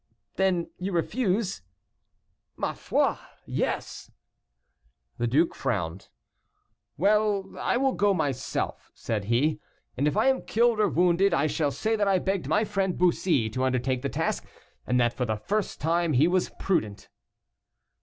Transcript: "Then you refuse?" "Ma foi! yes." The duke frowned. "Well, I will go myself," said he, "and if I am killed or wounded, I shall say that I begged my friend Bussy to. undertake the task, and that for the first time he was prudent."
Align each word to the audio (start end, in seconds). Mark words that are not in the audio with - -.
"Then 0.35 0.71
you 0.79 0.93
refuse?" 0.93 1.61
"Ma 2.57 2.73
foi! 2.73 3.17
yes." 3.45 4.09
The 5.19 5.27
duke 5.27 5.53
frowned. 5.53 6.09
"Well, 6.97 7.53
I 7.59 7.77
will 7.77 7.91
go 7.91 8.11
myself," 8.11 8.89
said 8.95 9.25
he, 9.25 9.59
"and 9.95 10.07
if 10.07 10.17
I 10.17 10.25
am 10.25 10.41
killed 10.47 10.79
or 10.79 10.89
wounded, 10.89 11.35
I 11.35 11.45
shall 11.45 11.69
say 11.69 11.95
that 11.95 12.07
I 12.07 12.17
begged 12.17 12.47
my 12.47 12.63
friend 12.63 12.97
Bussy 12.97 13.47
to. 13.51 13.63
undertake 13.63 14.01
the 14.01 14.09
task, 14.09 14.43
and 14.87 14.99
that 14.99 15.13
for 15.13 15.25
the 15.25 15.37
first 15.37 15.79
time 15.79 16.13
he 16.13 16.27
was 16.27 16.49
prudent." 16.57 17.07